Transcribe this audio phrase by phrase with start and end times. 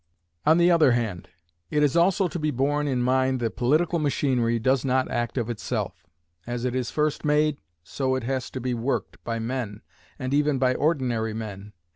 [0.47, 1.29] On the other hand,
[1.69, 5.47] it is also to be borne in mind that political machinery does not act of
[5.47, 6.07] itself.
[6.47, 9.83] As it is first made, so it has to be worked, by men,
[10.17, 11.73] and even by ordinary men.